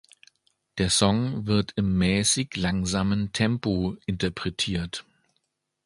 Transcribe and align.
Der 0.79 0.89
Song 0.89 1.45
wird 1.45 1.73
im 1.75 1.95
mäßig 1.99 2.55
langsamen 2.55 3.33
Tempo 3.33 3.97
interpretiert. 4.07 5.05